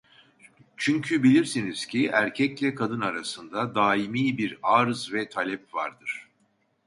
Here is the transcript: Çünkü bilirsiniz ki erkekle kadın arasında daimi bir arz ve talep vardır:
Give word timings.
Çünkü 0.77 1.23
bilirsiniz 1.23 1.85
ki 1.85 2.07
erkekle 2.13 2.75
kadın 2.75 3.01
arasında 3.01 3.75
daimi 3.75 4.37
bir 4.37 4.57
arz 4.63 5.13
ve 5.13 5.29
talep 5.29 5.73
vardır: 5.73 6.29